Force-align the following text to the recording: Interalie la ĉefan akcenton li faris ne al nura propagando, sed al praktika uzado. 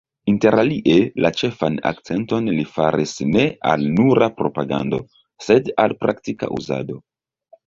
Interalie 0.31 0.93
la 1.25 1.29
ĉefan 1.41 1.75
akcenton 1.89 2.49
li 2.61 2.65
faris 2.77 3.13
ne 3.35 3.45
al 3.73 3.85
nura 4.01 4.31
propagando, 4.41 5.01
sed 5.51 5.71
al 5.85 5.95
praktika 6.03 6.51
uzado. 6.59 6.99